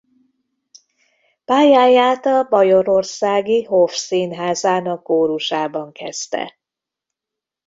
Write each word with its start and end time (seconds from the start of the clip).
Pályáját 1.45 2.25
a 2.25 2.43
bajorországi 2.43 3.63
Hof 3.63 3.93
színházának 3.95 5.03
kórusában 5.03 5.91
kezdte. 5.91 6.57